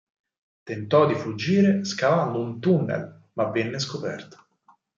[0.63, 4.43] Tentò di fuggire scavando un tunnel ma venne scoperto.